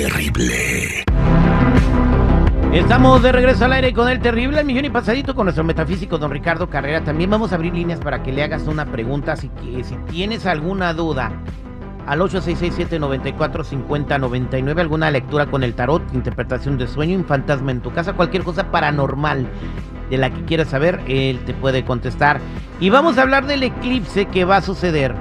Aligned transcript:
terrible. 0.00 1.04
Estamos 2.72 3.22
de 3.22 3.32
regreso 3.32 3.66
al 3.66 3.74
aire 3.74 3.92
con 3.92 4.08
el 4.08 4.18
terrible 4.20 4.60
el 4.60 4.66
millón 4.66 4.86
y 4.86 4.90
pasadito 4.90 5.34
con 5.34 5.44
nuestro 5.44 5.62
metafísico 5.62 6.16
don 6.16 6.30
Ricardo 6.30 6.70
Carrera. 6.70 7.04
También 7.04 7.28
vamos 7.28 7.52
a 7.52 7.56
abrir 7.56 7.74
líneas 7.74 8.00
para 8.00 8.22
que 8.22 8.32
le 8.32 8.42
hagas 8.42 8.66
una 8.66 8.86
pregunta 8.86 9.36
si, 9.36 9.50
si 9.82 9.94
tienes 10.10 10.46
alguna 10.46 10.94
duda 10.94 11.30
al 12.06 12.20
8667-945099, 12.20 14.80
alguna 14.80 15.10
lectura 15.10 15.50
con 15.50 15.62
el 15.62 15.74
tarot, 15.74 16.02
interpretación 16.14 16.78
de 16.78 16.86
sueño, 16.86 17.18
un 17.18 17.26
fantasma 17.26 17.70
en 17.70 17.82
tu 17.82 17.92
casa, 17.92 18.14
cualquier 18.14 18.42
cosa 18.42 18.70
paranormal 18.70 19.46
de 20.08 20.16
la 20.16 20.30
que 20.30 20.46
quieras 20.46 20.68
saber, 20.68 21.02
él 21.08 21.40
te 21.44 21.52
puede 21.52 21.84
contestar. 21.84 22.40
Y 22.80 22.88
vamos 22.88 23.18
a 23.18 23.22
hablar 23.22 23.46
del 23.46 23.64
eclipse 23.64 24.24
que 24.24 24.46
va 24.46 24.56
a 24.56 24.62
suceder. 24.62 25.14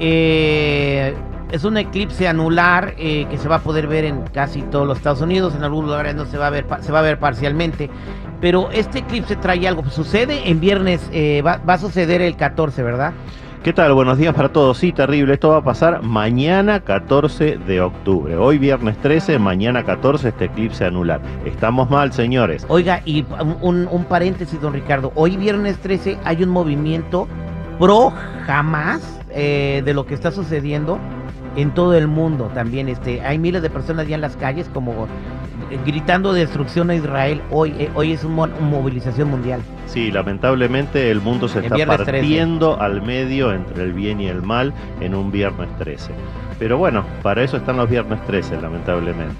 Eh, 0.00 1.14
es 1.50 1.64
un 1.64 1.76
eclipse 1.76 2.28
anular 2.28 2.94
eh, 2.98 3.26
que 3.30 3.38
se 3.38 3.48
va 3.48 3.56
a 3.56 3.60
poder 3.60 3.86
ver 3.86 4.04
en 4.04 4.22
casi 4.32 4.62
todos 4.62 4.86
los 4.86 4.98
Estados 4.98 5.20
Unidos, 5.20 5.54
en 5.54 5.64
algunos 5.64 5.90
lugares 5.90 6.14
no 6.14 6.26
se 6.26 6.38
va 6.38 6.48
a 6.48 6.50
ver, 6.50 6.66
se 6.80 6.92
va 6.92 7.00
a 7.00 7.02
ver 7.02 7.18
parcialmente. 7.18 7.90
Pero 8.40 8.70
este 8.70 9.00
eclipse 9.00 9.36
trae 9.36 9.66
algo, 9.66 9.84
sucede 9.90 10.48
en 10.48 10.60
viernes, 10.60 11.08
eh, 11.12 11.42
va, 11.42 11.60
va 11.68 11.74
a 11.74 11.78
suceder 11.78 12.20
el 12.20 12.36
14, 12.36 12.82
¿verdad? 12.82 13.12
¿Qué 13.62 13.72
tal? 13.72 13.92
Buenos 13.92 14.18
días 14.18 14.34
para 14.34 14.50
todos. 14.50 14.78
Sí, 14.78 14.92
terrible. 14.92 15.34
Esto 15.34 15.48
va 15.48 15.56
a 15.58 15.64
pasar 15.64 16.02
mañana 16.02 16.80
14 16.80 17.58
de 17.58 17.80
octubre. 17.80 18.36
Hoy 18.36 18.56
viernes 18.56 18.96
13, 18.98 19.40
mañana 19.40 19.84
14 19.84 20.28
este 20.28 20.44
eclipse 20.44 20.84
anular. 20.84 21.20
Estamos 21.44 21.90
mal, 21.90 22.12
señores. 22.12 22.64
Oiga, 22.68 23.02
y 23.04 23.26
un, 23.60 23.88
un 23.90 24.04
paréntesis, 24.04 24.60
don 24.60 24.72
Ricardo. 24.72 25.10
Hoy 25.16 25.36
viernes 25.36 25.76
13 25.78 26.18
hay 26.24 26.44
un 26.44 26.50
movimiento 26.50 27.26
pro 27.80 28.12
jamás 28.46 29.20
eh, 29.30 29.82
de 29.84 29.92
lo 29.92 30.06
que 30.06 30.14
está 30.14 30.30
sucediendo 30.30 30.98
en 31.58 31.72
todo 31.72 31.94
el 31.94 32.06
mundo 32.06 32.50
también. 32.54 32.88
Este, 32.88 33.20
hay 33.20 33.38
miles 33.38 33.62
de 33.62 33.68
personas 33.68 34.06
ya 34.06 34.14
en 34.14 34.20
las 34.20 34.36
calles 34.36 34.68
como 34.72 35.08
gritando 35.84 36.32
destrucción 36.32 36.88
a 36.90 36.94
Israel. 36.94 37.42
Hoy, 37.50 37.74
eh, 37.78 37.90
hoy 37.94 38.12
es 38.12 38.22
una 38.24 38.46
movilización 38.46 39.28
mundial. 39.28 39.60
Sí, 39.86 40.10
lamentablemente 40.12 41.10
el 41.10 41.20
mundo 41.20 41.48
se 41.48 41.60
está 41.60 41.84
partiendo 41.84 42.80
al 42.80 43.02
medio 43.02 43.52
entre 43.52 43.82
el 43.82 43.92
bien 43.92 44.20
y 44.20 44.28
el 44.28 44.42
mal 44.42 44.72
en 45.00 45.14
un 45.14 45.32
viernes 45.32 45.68
13. 45.78 46.12
Pero 46.60 46.78
bueno, 46.78 47.04
para 47.22 47.42
eso 47.42 47.56
están 47.56 47.76
los 47.76 47.90
viernes 47.90 48.24
13, 48.26 48.60
lamentablemente. 48.60 49.34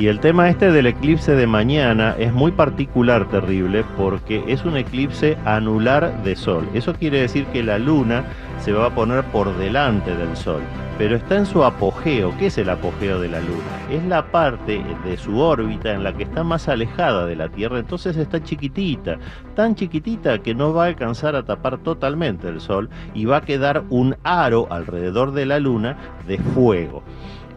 Y 0.00 0.08
el 0.08 0.18
tema 0.18 0.48
este 0.48 0.72
del 0.72 0.86
eclipse 0.86 1.36
de 1.36 1.46
mañana 1.46 2.16
es 2.18 2.32
muy 2.32 2.52
particular, 2.52 3.28
terrible, 3.28 3.84
porque 3.98 4.42
es 4.46 4.64
un 4.64 4.78
eclipse 4.78 5.36
anular 5.44 6.22
de 6.22 6.36
sol. 6.36 6.66
Eso 6.72 6.94
quiere 6.94 7.20
decir 7.20 7.44
que 7.48 7.62
la 7.62 7.78
luna 7.78 8.24
se 8.60 8.72
va 8.72 8.86
a 8.86 8.94
poner 8.94 9.24
por 9.24 9.54
delante 9.58 10.16
del 10.16 10.34
sol, 10.38 10.62
pero 10.96 11.16
está 11.16 11.36
en 11.36 11.44
su 11.44 11.64
apogeo. 11.64 12.34
¿Qué 12.38 12.46
es 12.46 12.56
el 12.56 12.70
apogeo 12.70 13.20
de 13.20 13.28
la 13.28 13.40
luna? 13.40 13.60
Es 13.90 14.02
la 14.04 14.24
parte 14.24 14.82
de 15.04 15.18
su 15.18 15.38
órbita 15.38 15.92
en 15.92 16.02
la 16.02 16.14
que 16.14 16.22
está 16.22 16.44
más 16.44 16.66
alejada 16.70 17.26
de 17.26 17.36
la 17.36 17.50
Tierra, 17.50 17.78
entonces 17.78 18.16
está 18.16 18.42
chiquitita, 18.42 19.18
tan 19.54 19.74
chiquitita 19.74 20.38
que 20.38 20.54
no 20.54 20.72
va 20.72 20.84
a 20.84 20.88
alcanzar 20.88 21.36
a 21.36 21.44
tapar 21.44 21.76
totalmente 21.76 22.48
el 22.48 22.62
sol 22.62 22.88
y 23.12 23.26
va 23.26 23.36
a 23.36 23.42
quedar 23.42 23.84
un 23.90 24.16
aro 24.24 24.66
alrededor 24.70 25.32
de 25.32 25.44
la 25.44 25.58
luna 25.58 25.98
de 26.26 26.38
fuego. 26.38 27.02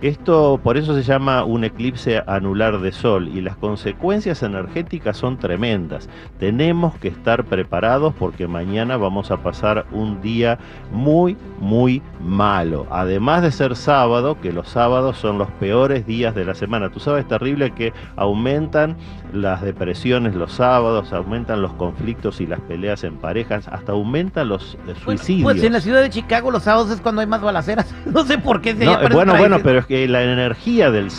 Esto 0.03 0.59
por 0.61 0.75
eso 0.75 0.93
se 0.95 1.01
llama 1.01 1.45
un 1.45 1.63
eclipse 1.63 2.21
anular 2.27 2.81
de 2.81 2.91
sol 2.91 3.29
y 3.29 3.39
las 3.39 3.55
consecuencias 3.55 4.43
energéticas 4.43 5.15
son 5.15 5.37
tremendas. 5.37 6.09
Tenemos 6.39 6.93
que 6.95 7.07
estar 7.07 7.45
preparados 7.45 8.13
porque 8.19 8.45
mañana 8.45 8.97
vamos 8.97 9.31
a 9.31 9.37
pasar 9.37 9.85
un 9.93 10.19
día 10.19 10.59
muy, 10.91 11.37
muy 11.61 12.01
malo. 12.19 12.85
Además 12.91 13.43
de 13.43 13.53
ser 13.53 13.77
sábado, 13.77 14.41
que 14.41 14.51
los 14.51 14.67
sábados 14.67 15.15
son 15.15 15.37
los 15.37 15.49
peores 15.51 16.05
días 16.05 16.35
de 16.35 16.43
la 16.43 16.53
semana. 16.53 16.91
Tú 16.91 16.99
sabes, 16.99 17.25
terrible 17.25 17.71
que 17.71 17.93
aumentan 18.17 18.97
las 19.31 19.61
depresiones 19.61 20.35
los 20.35 20.51
sábados, 20.51 21.13
aumentan 21.13 21.61
los 21.61 21.71
conflictos 21.75 22.41
y 22.41 22.45
las 22.45 22.59
peleas 22.59 23.05
en 23.05 23.15
parejas, 23.15 23.69
hasta 23.69 23.93
aumentan 23.93 24.49
los 24.49 24.77
suicidios. 25.01 25.43
Pues, 25.43 25.63
en 25.63 25.71
la 25.71 25.79
ciudad 25.79 26.01
de 26.01 26.09
Chicago 26.09 26.51
los 26.51 26.63
sábados 26.63 26.91
es 26.91 26.99
cuando 26.99 27.21
hay 27.21 27.27
más 27.27 27.41
balaceras. 27.41 27.95
no 28.05 28.25
sé 28.25 28.37
por 28.37 28.59
qué. 28.59 28.73
no, 28.73 28.97
bueno, 29.13 29.37
bueno, 29.37 29.59
pero 29.63 29.79
es 29.79 29.85
que 29.85 29.92
la 29.93 30.23
energía 30.23 30.89
del, 30.89 31.09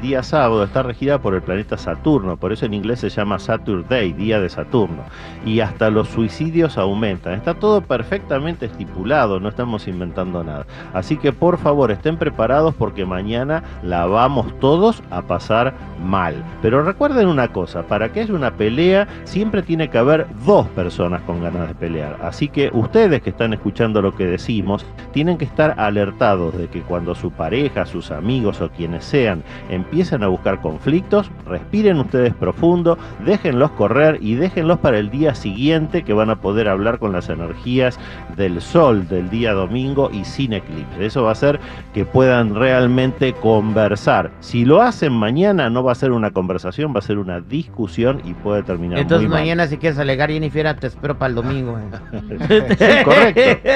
día 0.00 0.22
sábado 0.24 0.64
está 0.64 0.82
regida 0.82 1.20
por 1.20 1.34
el 1.34 1.42
planeta 1.42 1.78
Saturno, 1.78 2.36
por 2.36 2.52
eso 2.52 2.66
en 2.66 2.74
inglés 2.74 2.98
se 2.98 3.08
llama 3.08 3.38
Saturday, 3.38 4.12
día 4.12 4.40
de 4.40 4.48
Saturno, 4.48 5.04
y 5.44 5.60
hasta 5.60 5.90
los 5.90 6.08
suicidios 6.08 6.76
aumentan. 6.76 7.34
Está 7.34 7.54
todo 7.54 7.82
perfectamente 7.82 8.66
estipulado, 8.66 9.38
no 9.38 9.48
estamos 9.48 9.86
inventando 9.86 10.42
nada. 10.42 10.66
Así 10.92 11.16
que 11.16 11.32
por 11.32 11.58
favor 11.58 11.92
estén 11.92 12.16
preparados 12.16 12.74
porque 12.74 13.06
mañana 13.06 13.62
la 13.84 14.06
vamos 14.06 14.58
todos 14.58 15.04
a 15.10 15.22
pasar 15.22 15.74
mal. 16.02 16.34
Pero 16.62 16.82
recuerden 16.82 17.28
una 17.28 17.52
cosa, 17.52 17.84
para 17.84 18.12
que 18.12 18.20
haya 18.20 18.34
una 18.34 18.56
pelea 18.56 19.06
siempre 19.22 19.62
tiene 19.62 19.88
que 19.88 19.98
haber 19.98 20.26
dos 20.44 20.66
personas 20.68 21.22
con 21.22 21.42
ganas 21.42 21.68
de 21.68 21.74
pelear. 21.76 22.18
Así 22.22 22.48
que 22.48 22.70
ustedes 22.72 23.22
que 23.22 23.30
están 23.30 23.52
escuchando 23.52 24.02
lo 24.02 24.16
que 24.16 24.26
decimos, 24.26 24.84
tienen 25.12 25.38
que 25.38 25.44
estar 25.44 25.78
alertados 25.78 26.58
de 26.58 26.66
que 26.66 26.82
cuando 26.82 27.14
su 27.14 27.30
pareja, 27.30 27.86
sus 27.86 28.10
amigos 28.16 28.60
o 28.60 28.70
quienes 28.70 29.04
sean 29.04 29.42
empiezan 29.68 30.22
a 30.22 30.28
buscar 30.28 30.60
conflictos, 30.60 31.30
respiren 31.46 31.98
ustedes 31.98 32.34
profundo, 32.34 32.98
déjenlos 33.24 33.70
correr 33.72 34.18
y 34.20 34.34
déjenlos 34.34 34.78
para 34.78 34.98
el 34.98 35.10
día 35.10 35.34
siguiente 35.34 36.02
que 36.02 36.12
van 36.12 36.30
a 36.30 36.40
poder 36.40 36.68
hablar 36.68 36.98
con 36.98 37.12
las 37.12 37.28
energías 37.28 37.98
del 38.36 38.60
sol 38.60 39.08
del 39.08 39.30
día 39.30 39.52
domingo 39.52 40.10
y 40.12 40.24
sin 40.24 40.52
eclipse. 40.52 41.06
Eso 41.06 41.22
va 41.22 41.30
a 41.30 41.32
hacer 41.32 41.60
que 41.94 42.04
puedan 42.04 42.54
realmente 42.54 43.32
conversar. 43.34 44.30
Si 44.40 44.64
lo 44.64 44.82
hacen 44.82 45.12
mañana 45.12 45.70
no 45.70 45.82
va 45.82 45.92
a 45.92 45.94
ser 45.94 46.12
una 46.12 46.30
conversación, 46.30 46.94
va 46.94 46.98
a 46.98 47.02
ser 47.02 47.18
una 47.18 47.40
discusión 47.40 48.20
y 48.24 48.34
puede 48.34 48.62
terminar 48.62 48.98
Entonces 48.98 49.28
muy 49.28 49.38
mañana 49.38 49.66
si 49.66 49.78
quieres 49.78 49.98
alegar 49.98 50.30
Jennifer 50.30 50.74
te 50.74 50.86
espero 50.88 51.18
para 51.18 51.28
el 51.28 51.34
domingo. 51.34 51.78
sí, 52.12 52.86
correcto. 53.04 53.70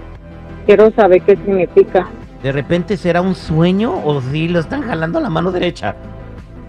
Quiero 0.65 0.89
saber 0.92 1.21
qué 1.21 1.36
significa. 1.36 2.07
¿De 2.42 2.51
repente 2.51 2.98
será 2.98 3.21
un 3.21 3.36
sueño 3.36 3.94
o 4.04 4.21
si 4.21 4.48
lo 4.48 4.59
están 4.59 4.81
jalando 4.83 5.19
la 5.19 5.30
mano 5.30 5.51
derecha? 5.51 5.95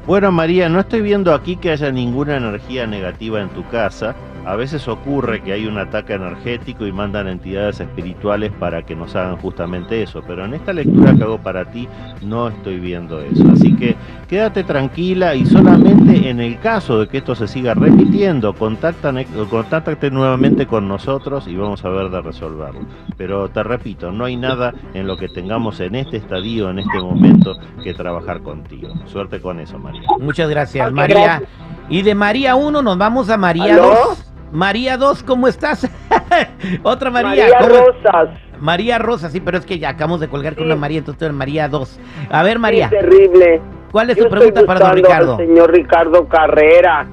Bueno, 0.08 0.32
María, 0.32 0.70
no 0.70 0.80
estoy 0.80 1.02
viendo 1.02 1.34
aquí 1.34 1.56
que 1.56 1.70
haya 1.70 1.92
ninguna 1.92 2.38
energía 2.38 2.86
negativa 2.86 3.42
en 3.42 3.50
tu 3.50 3.68
casa. 3.68 4.16
A 4.48 4.56
veces 4.56 4.88
ocurre 4.88 5.42
que 5.42 5.52
hay 5.52 5.66
un 5.66 5.76
ataque 5.76 6.14
energético 6.14 6.86
y 6.86 6.90
mandan 6.90 7.28
entidades 7.28 7.80
espirituales 7.80 8.50
para 8.50 8.82
que 8.82 8.96
nos 8.96 9.14
hagan 9.14 9.36
justamente 9.36 10.02
eso, 10.02 10.22
pero 10.26 10.46
en 10.46 10.54
esta 10.54 10.72
lectura 10.72 11.14
que 11.14 11.22
hago 11.22 11.36
para 11.36 11.66
ti 11.66 11.86
no 12.22 12.48
estoy 12.48 12.80
viendo 12.80 13.20
eso. 13.20 13.44
Así 13.52 13.76
que 13.76 13.94
quédate 14.26 14.64
tranquila 14.64 15.34
y 15.34 15.44
solamente 15.44 16.30
en 16.30 16.40
el 16.40 16.58
caso 16.60 16.98
de 16.98 17.08
que 17.08 17.18
esto 17.18 17.34
se 17.34 17.46
siga 17.46 17.74
repitiendo, 17.74 18.54
contáctate 18.54 20.10
nuevamente 20.10 20.66
con 20.66 20.88
nosotros 20.88 21.46
y 21.46 21.54
vamos 21.54 21.84
a 21.84 21.90
ver 21.90 22.08
de 22.08 22.22
resolverlo. 22.22 22.80
Pero 23.18 23.50
te 23.50 23.62
repito, 23.62 24.12
no 24.12 24.24
hay 24.24 24.38
nada 24.38 24.72
en 24.94 25.06
lo 25.06 25.18
que 25.18 25.28
tengamos 25.28 25.78
en 25.80 25.94
este 25.94 26.16
estadio, 26.16 26.70
en 26.70 26.78
este 26.78 26.98
momento, 26.98 27.54
que 27.84 27.92
trabajar 27.92 28.40
contigo. 28.40 28.88
Suerte 29.04 29.42
con 29.42 29.60
eso, 29.60 29.78
María. 29.78 30.04
Muchas 30.20 30.48
gracias, 30.48 30.90
María. 30.90 31.42
Y 31.90 32.00
de 32.00 32.14
María 32.14 32.54
1 32.54 32.80
nos 32.80 32.96
vamos 32.96 33.28
a 33.28 33.36
María 33.36 33.76
2. 33.76 34.24
María 34.52 34.96
2, 34.96 35.22
¿cómo 35.22 35.48
estás? 35.48 35.88
Otra 36.82 37.10
María. 37.10 37.48
María 37.48 37.58
Rosas. 37.60 38.28
María 38.60 38.98
Rosa, 38.98 39.30
sí, 39.30 39.40
pero 39.40 39.58
es 39.58 39.66
que 39.66 39.78
ya 39.78 39.90
acabamos 39.90 40.20
de 40.20 40.28
colgar 40.28 40.56
con 40.56 40.66
una 40.66 40.76
María, 40.76 40.98
entonces 40.98 41.32
María 41.32 41.68
2. 41.68 42.00
A 42.30 42.42
ver, 42.42 42.58
María. 42.58 42.88
terrible. 42.88 43.60
¿Cuál 43.92 44.10
es 44.10 44.18
tu 44.18 44.28
pregunta 44.28 44.64
para 44.66 44.80
don 44.80 44.96
Ricardo? 44.96 45.36
señor 45.38 45.72
Ricardo 45.72 46.28
Carrera, 46.28 47.06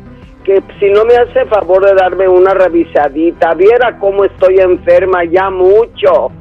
que 0.43 0.61
si 0.79 0.89
no 0.89 1.05
me 1.05 1.15
hace 1.15 1.45
favor 1.45 1.85
de 1.85 1.93
darme 1.93 2.27
una 2.27 2.53
revisadita, 2.53 3.53
viera 3.53 3.97
cómo 3.99 4.25
estoy 4.25 4.59
enferma 4.59 5.23
ya 5.23 5.49
mucho. 5.49 6.31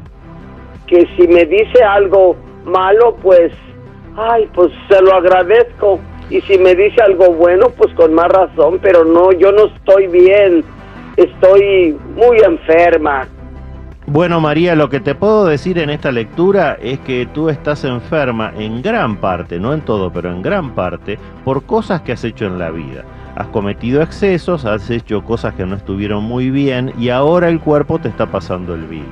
Que 0.86 1.06
si 1.16 1.28
me 1.28 1.44
dice 1.44 1.82
algo 1.82 2.36
malo, 2.64 3.16
pues, 3.22 3.52
ay, 4.16 4.48
pues 4.54 4.72
se 4.88 5.00
lo 5.00 5.14
agradezco. 5.14 6.00
Y 6.30 6.40
si 6.42 6.58
me 6.58 6.74
dice 6.74 7.00
algo 7.02 7.32
bueno, 7.32 7.68
pues 7.76 7.92
con 7.94 8.14
más 8.14 8.28
razón, 8.28 8.78
pero 8.82 9.04
no, 9.04 9.32
yo 9.32 9.52
no 9.52 9.66
estoy 9.66 10.06
bien. 10.08 10.64
Estoy 11.16 11.96
muy 12.16 12.38
enferma. 12.38 13.28
Bueno, 14.06 14.40
María, 14.40 14.74
lo 14.74 14.90
que 14.90 15.00
te 15.00 15.14
puedo 15.14 15.46
decir 15.46 15.78
en 15.78 15.88
esta 15.88 16.12
lectura 16.12 16.76
es 16.82 16.98
que 17.00 17.26
tú 17.32 17.48
estás 17.48 17.84
enferma 17.84 18.52
en 18.58 18.82
gran 18.82 19.16
parte, 19.16 19.58
no 19.58 19.72
en 19.72 19.80
todo, 19.80 20.12
pero 20.12 20.30
en 20.30 20.42
gran 20.42 20.74
parte, 20.74 21.18
por 21.44 21.64
cosas 21.64 22.02
que 22.02 22.12
has 22.12 22.22
hecho 22.22 22.46
en 22.46 22.58
la 22.58 22.70
vida. 22.70 23.04
Has 23.34 23.46
cometido 23.46 24.02
excesos, 24.02 24.64
has 24.64 24.90
hecho 24.90 25.24
cosas 25.24 25.54
que 25.54 25.64
no 25.64 25.74
estuvieron 25.74 26.22
muy 26.22 26.50
bien 26.50 26.92
y 26.98 27.08
ahora 27.08 27.48
el 27.48 27.60
cuerpo 27.60 27.98
te 27.98 28.08
está 28.08 28.26
pasando 28.26 28.74
el 28.74 28.84
bill. 28.84 29.06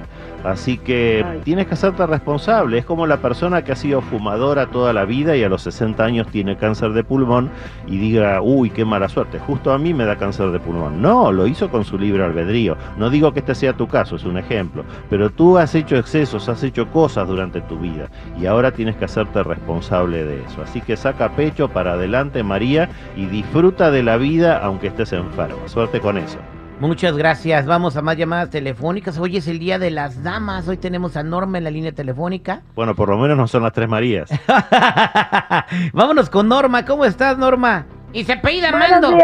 Así 0.45 0.79
que 0.79 1.25
tienes 1.45 1.67
que 1.67 1.75
hacerte 1.75 2.07
responsable. 2.07 2.79
Es 2.79 2.85
como 2.85 3.07
la 3.07 3.19
persona 3.19 3.63
que 3.63 3.73
ha 3.73 3.77
sido 3.77 4.01
fumadora 4.01 4.67
toda 4.67 4.93
la 4.93 5.05
vida 5.05 5.37
y 5.37 5.45
a 5.45 5.49
los 5.49 5.63
60 5.63 6.05
años 6.05 6.27
tiene 6.29 6.57
cáncer 6.57 6.93
de 6.93 7.05
pulmón 7.05 7.51
y 7.87 7.99
diga, 7.99 8.41
uy, 8.43 8.71
qué 8.71 8.85
mala 8.85 9.09
suerte, 9.09 9.39
justo 9.39 9.73
a 9.73 9.79
mí 9.79 9.95
me 9.95 10.05
da 10.05 10.17
cáncer 10.17 10.51
de 10.51 10.59
pulmón. 10.59 11.01
No, 11.01 11.33
lo 11.33 11.47
hizo 11.47 11.71
con 11.71 11.85
su 11.85 11.99
libre 11.99 12.25
albedrío. 12.25 12.77
No 12.97 13.11
digo 13.11 13.33
que 13.33 13.41
este 13.41 13.55
sea 13.55 13.73
tu 13.75 13.87
caso, 13.89 14.17
es 14.17 14.25
un 14.25 14.39
ejemplo. 14.39 14.85
Pero 15.11 15.31
tú 15.31 15.59
has 15.59 15.75
hecho 15.75 15.97
excesos, 15.97 16.49
has 16.49 16.63
hecho 16.63 16.89
cosas 16.91 17.29
durante 17.29 17.61
tu 17.63 17.79
vida 17.79 18.09
y 18.41 18.47
ahora 18.47 18.73
tienes 18.73 18.97
que 18.97 19.05
hacerte 19.05 19.43
responsable 19.43 20.25
de 20.25 20.43
eso. 20.45 20.63
Así 20.63 20.81
que 20.81 20.97
saca 20.97 21.31
pecho 21.31 21.69
para 21.69 21.93
adelante, 21.93 22.43
María, 22.43 22.89
y 23.17 23.27
disfruta 23.27 23.91
de 23.91 24.03
la 24.03 24.17
vida 24.17 24.59
aunque 24.59 24.89
estés 24.89 25.13
enfermo. 25.13 25.67
Suerte 25.67 26.01
con 26.01 26.19
eso. 26.19 26.39
Muchas 26.83 27.17
gracias. 27.17 27.65
Vamos 27.65 27.97
a 27.97 28.03
más 28.03 28.17
llamadas 28.17 28.51
telefónicas. 28.51 29.17
Hoy 29.17 29.37
es 29.37 29.47
el 29.47 29.61
día 29.61 29.79
de 29.79 29.93
las 29.93 30.25
damas. 30.25 30.67
Hoy 30.67 30.79
tenemos 30.79 31.17
a 31.17 31.23
Norma 31.23 31.59
en 31.59 31.63
la 31.63 31.71
línea 31.71 31.93
telefónica. 31.93 32.63
Bueno, 32.75 32.97
por 32.97 33.09
lo 33.09 33.19
menos 33.19 33.37
no 33.37 33.47
son 33.47 33.63
las 33.63 33.73
tres 33.73 33.89
Marías. 33.89 34.29
Vámonos 35.93 36.29
con 36.29 36.49
Norma. 36.49 36.85
¿Cómo 36.85 37.05
estás, 37.05 37.39
Norma? 37.39 37.87
Y 38.13 38.25
se 38.25 38.37
peida 38.37 38.73
Mando. 38.73 39.17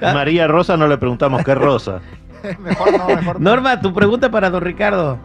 María 0.00 0.46
Rosa 0.46 0.78
no 0.78 0.86
le 0.86 0.96
preguntamos 0.96 1.44
qué 1.44 1.54
Rosa. 1.54 2.00
mejor 2.58 2.98
no, 2.98 3.06
mejor 3.08 3.40
no. 3.40 3.50
Norma, 3.50 3.78
tu 3.78 3.92
pregunta 3.92 4.30
para 4.30 4.48
don 4.48 4.62
Ricardo. 4.62 5.18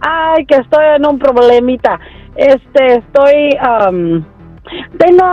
Ay, 0.00 0.46
que 0.46 0.54
estoy 0.56 0.84
en 0.96 1.04
un 1.04 1.18
problemita. 1.18 2.00
Este, 2.34 2.96
estoy 2.96 3.58
tengo 4.98 5.24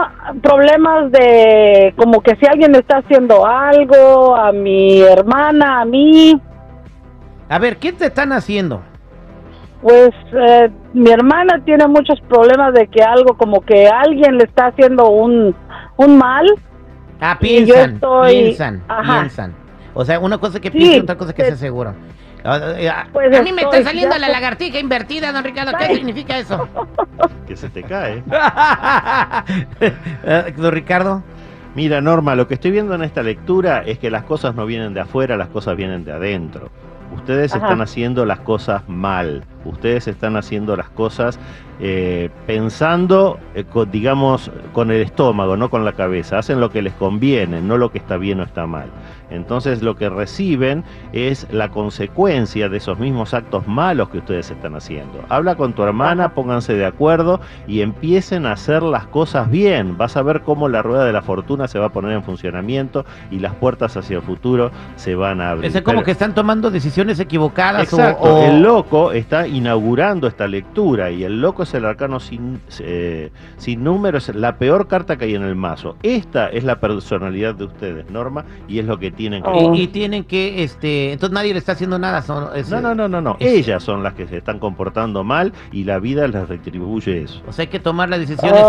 problemas 0.41 1.11
de 1.11 1.93
como 1.97 2.21
que 2.21 2.35
si 2.37 2.45
alguien 2.47 2.75
está 2.75 2.97
haciendo 2.97 3.45
algo 3.45 4.35
a 4.35 4.51
mi 4.51 5.01
hermana, 5.01 5.81
a 5.81 5.85
mí. 5.85 6.39
A 7.49 7.59
ver, 7.59 7.77
¿qué 7.77 7.93
te 7.93 8.05
están 8.05 8.31
haciendo? 8.31 8.81
Pues 9.81 10.09
eh, 10.33 10.69
mi 10.93 11.11
hermana 11.11 11.61
tiene 11.63 11.87
muchos 11.87 12.19
problemas 12.21 12.73
de 12.73 12.87
que 12.87 13.03
algo 13.03 13.37
como 13.37 13.61
que 13.61 13.87
alguien 13.87 14.37
le 14.37 14.45
está 14.45 14.67
haciendo 14.67 15.09
un, 15.09 15.55
un 15.97 16.17
mal. 16.17 16.45
Ah, 17.21 17.37
piensan, 17.39 17.99
piensan, 18.27 18.83
piensan. 19.03 19.55
O 19.93 20.05
sea, 20.05 20.19
una 20.19 20.37
cosa 20.37 20.59
que 20.59 20.71
piensan, 20.71 21.01
otra 21.01 21.17
cosa 21.17 21.33
que 21.33 21.43
se 21.43 21.53
asegura. 21.53 21.93
Pues 22.43 23.37
a 23.37 23.41
mí 23.41 23.51
me 23.51 23.63
está 23.63 23.83
saliendo 23.83 24.17
la 24.17 24.29
lagartija 24.29 24.79
invertida, 24.79 25.31
don 25.31 25.43
Ricardo. 25.43 25.73
¿Qué 25.77 25.95
significa 25.95 26.37
eso? 26.37 26.67
Que 27.47 27.55
se 27.55 27.69
te 27.69 27.81
cae. 27.81 28.23
Don 30.57 30.71
Ricardo. 30.71 31.23
Mira, 31.75 32.01
Norma, 32.01 32.35
lo 32.35 32.47
que 32.47 32.55
estoy 32.55 32.71
viendo 32.71 32.93
en 32.93 33.03
esta 33.03 33.23
lectura 33.23 33.83
es 33.85 33.99
que 33.99 34.11
las 34.11 34.23
cosas 34.23 34.53
no 34.53 34.65
vienen 34.65 34.93
de 34.93 34.99
afuera, 34.99 35.37
las 35.37 35.47
cosas 35.47 35.77
vienen 35.77 36.03
de 36.03 36.11
adentro. 36.11 36.69
Ustedes 37.15 37.55
están 37.55 37.81
haciendo 37.81 38.25
las 38.25 38.39
cosas 38.39 38.87
mal. 38.89 39.45
Ustedes 39.67 40.07
están 40.07 40.35
haciendo 40.35 40.75
las 40.75 40.89
cosas 40.89 41.39
eh, 41.79 42.29
pensando, 42.47 43.39
eh, 43.53 43.63
digamos, 43.91 44.49
con 44.73 44.89
el 44.89 45.01
estómago, 45.01 45.57
no 45.57 45.69
con 45.69 45.85
la 45.85 45.93
cabeza. 45.93 46.39
Hacen 46.39 46.59
lo 46.59 46.71
que 46.71 46.81
les 46.81 46.93
conviene, 46.93 47.61
no 47.61 47.77
lo 47.77 47.91
que 47.91 47.99
está 47.99 48.17
bien 48.17 48.39
o 48.39 48.43
está 48.43 48.65
mal. 48.65 48.89
Entonces 49.29 49.83
lo 49.83 49.95
que 49.95 50.09
reciben 50.09 50.83
es 51.11 51.47
la 51.51 51.69
consecuencia 51.69 52.69
de 52.69 52.77
esos 52.77 52.97
mismos 52.97 53.33
actos 53.33 53.67
malos 53.67 54.09
que 54.09 54.19
ustedes 54.19 54.49
están 54.49 54.75
haciendo. 54.75 55.23
Habla 55.29 55.55
con 55.55 55.73
tu 55.73 55.83
hermana, 55.83 56.29
pónganse 56.29 56.73
de 56.73 56.85
acuerdo 56.85 57.41
y 57.67 57.81
empiecen 57.81 58.45
a 58.45 58.53
hacer 58.53 58.83
las 58.83 59.05
cosas 59.07 59.49
bien. 59.51 59.97
Vas 59.97 60.15
a 60.17 60.21
ver 60.21 60.41
cómo 60.41 60.69
la 60.69 60.81
rueda 60.81 61.05
de 61.05 61.11
la 61.11 61.21
fortuna 61.21 61.67
se 61.67 61.77
va 61.77 61.87
a 61.87 61.89
poner 61.89 62.13
en 62.13 62.23
funcionamiento 62.23 63.05
y 63.29 63.39
las 63.39 63.53
puertas 63.53 63.97
hacia 63.97 64.17
el 64.17 64.23
futuro 64.23 64.71
se 64.95 65.15
van 65.15 65.41
a 65.41 65.51
abrir. 65.51 65.75
Es 65.75 65.81
como 65.81 66.03
que 66.03 66.11
están 66.11 66.33
tomando 66.33 66.71
decisiones 66.71 67.19
equivocadas. 67.19 67.83
Exacto. 67.83 68.43
El 68.43 68.61
loco 68.61 69.11
está 69.11 69.45
inaugurando 69.57 70.27
esta 70.27 70.47
lectura 70.47 71.11
y 71.11 71.23
el 71.23 71.41
loco 71.41 71.63
es 71.63 71.73
el 71.73 71.85
arcano 71.85 72.19
sin, 72.19 72.61
eh, 72.79 73.31
sin 73.57 73.83
números, 73.83 74.29
la 74.33 74.57
peor 74.57 74.87
carta 74.87 75.17
que 75.17 75.25
hay 75.25 75.35
en 75.35 75.43
el 75.43 75.55
mazo. 75.55 75.95
Esta 76.03 76.49
es 76.49 76.63
la 76.63 76.79
personalidad 76.79 77.55
de 77.55 77.65
ustedes, 77.65 78.09
Norma, 78.09 78.45
y 78.67 78.79
es 78.79 78.85
lo 78.85 78.99
que 78.99 79.11
tienen 79.11 79.43
que... 79.43 79.49
Oh. 79.49 79.73
Y, 79.73 79.87
tienen 79.87 80.25
que, 80.25 80.63
este, 80.63 81.11
entonces 81.11 81.33
nadie 81.33 81.53
le 81.53 81.59
está 81.59 81.71
haciendo 81.71 81.97
nada. 81.97 82.21
Son, 82.21 82.49
no, 82.69 82.81
no, 82.81 82.93
no, 82.93 83.07
no, 83.07 83.21
no. 83.21 83.37
Ellas 83.39 83.83
son 83.83 84.03
las 84.03 84.13
que 84.13 84.27
se 84.27 84.37
están 84.37 84.59
comportando 84.59 85.23
mal 85.23 85.53
y 85.71 85.83
la 85.85 85.99
vida 85.99 86.27
les 86.27 86.47
retribuye 86.47 87.23
eso. 87.23 87.41
O 87.47 87.51
sea, 87.51 87.63
hay 87.63 87.69
que 87.69 87.79
tomar 87.79 88.09
las 88.09 88.19
decisiones 88.19 88.61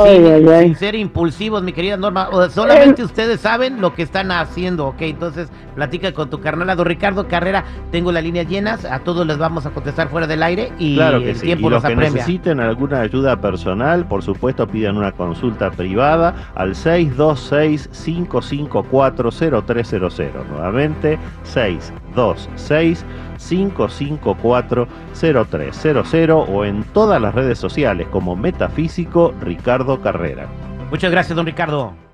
sin, 0.63 0.77
ser 0.77 0.95
impulsivos, 0.95 1.63
mi 1.63 1.73
querida 1.73 1.97
Norma. 1.97 2.29
O 2.31 2.49
solamente 2.49 3.03
ustedes 3.03 3.41
saben 3.41 3.81
lo 3.81 3.95
que 3.95 4.03
están 4.03 4.31
haciendo, 4.31 4.87
¿ok? 4.87 5.03
Entonces, 5.03 5.49
platica 5.75 6.13
con 6.13 6.31
tu 6.31 6.41
carnalado 6.41 6.85
Ricardo 6.85 7.29
Carrera. 7.29 7.65
Tengo 7.91 8.13
las 8.13 8.23
líneas 8.23 8.49
llenas, 8.49 8.85
a 8.85 9.01
todos 9.01 9.27
les 9.27 9.39
vamos 9.39 9.67
a 9.67 9.71
contestar 9.71 10.09
fuera 10.09 10.27
del 10.27 10.43
aire 10.43 10.73
y 10.79 10.95
claro 10.95 11.21
que 11.21 11.31
el 11.31 11.41
tiempo 11.41 11.69
y 11.69 11.71
los 11.71 11.85
que 11.85 11.97
necesiten 11.97 12.61
alguna 12.61 13.01
ayuda 13.01 13.41
personal, 13.41 14.07
por 14.07 14.23
supuesto, 14.23 14.67
pidan 14.67 14.97
una 14.97 15.13
consulta 15.13 15.71
privada 15.71 16.53
al 16.55 16.75
626 16.75 17.89
554 17.89 19.31
0300 19.67 20.21
Nuevamente, 20.51 21.19
626 21.45 23.05
554 23.39 24.89
0300 25.15 26.49
o 26.49 26.65
en 26.65 26.85
todas 26.85 27.21
las 27.21 27.35
redes 27.35 27.59
sociales 27.59 28.07
como 28.11 28.37
Metafísico 28.37 29.35
Ricardo 29.41 30.01
Carrera. 30.01 30.47
Muchas 30.91 31.11
gracias, 31.11 31.37
don 31.37 31.47
Ricardo. 31.47 32.08